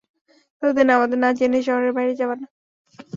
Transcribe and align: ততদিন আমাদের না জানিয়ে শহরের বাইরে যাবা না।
ততদিন 0.63 0.87
আমাদের 0.89 1.17
না 1.19 1.29
জানিয়ে 1.33 1.67
শহরের 1.67 1.93
বাইরে 1.97 2.13
যাবা 2.15 2.35
না। 2.35 2.45